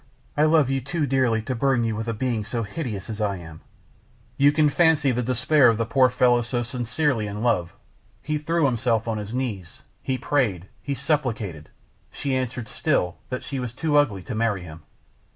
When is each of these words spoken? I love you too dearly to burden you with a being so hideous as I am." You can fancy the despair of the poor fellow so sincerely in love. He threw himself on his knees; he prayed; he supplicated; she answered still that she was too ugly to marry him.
I 0.35 0.45
love 0.45 0.67
you 0.71 0.81
too 0.81 1.05
dearly 1.05 1.43
to 1.43 1.53
burden 1.53 1.83
you 1.85 1.95
with 1.95 2.07
a 2.07 2.13
being 2.15 2.43
so 2.43 2.63
hideous 2.63 3.07
as 3.07 3.21
I 3.21 3.37
am." 3.37 3.61
You 4.35 4.51
can 4.51 4.67
fancy 4.67 5.11
the 5.11 5.21
despair 5.21 5.67
of 5.67 5.77
the 5.77 5.85
poor 5.85 6.09
fellow 6.09 6.41
so 6.41 6.63
sincerely 6.63 7.27
in 7.27 7.43
love. 7.43 7.75
He 8.23 8.39
threw 8.39 8.65
himself 8.65 9.07
on 9.07 9.19
his 9.19 9.31
knees; 9.35 9.83
he 10.01 10.17
prayed; 10.17 10.65
he 10.81 10.95
supplicated; 10.95 11.69
she 12.11 12.35
answered 12.35 12.67
still 12.67 13.19
that 13.29 13.43
she 13.43 13.59
was 13.59 13.73
too 13.73 13.95
ugly 13.95 14.23
to 14.23 14.33
marry 14.33 14.63
him. 14.63 14.81